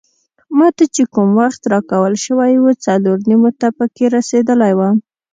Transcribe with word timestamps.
ما 0.57 0.67
ته 0.77 0.85
چې 0.95 1.03
کوم 1.13 1.29
وخت 1.41 1.61
راکول 1.73 2.13
شوی 2.25 2.53
وو 2.59 2.71
څلور 2.85 3.17
نیمو 3.29 3.51
ته 3.59 3.67
پکې 3.77 4.05
رسیدلی 4.15 4.73
وم. 4.75 4.95